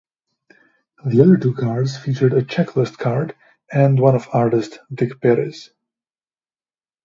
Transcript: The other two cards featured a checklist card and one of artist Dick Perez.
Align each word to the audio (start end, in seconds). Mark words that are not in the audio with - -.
The 1.05 1.21
other 1.21 1.37
two 1.37 1.53
cards 1.53 1.95
featured 1.95 2.33
a 2.33 2.41
checklist 2.41 2.97
card 2.97 3.35
and 3.71 3.99
one 3.99 4.15
of 4.15 4.25
artist 4.33 4.79
Dick 4.91 5.21
Perez. 5.21 5.69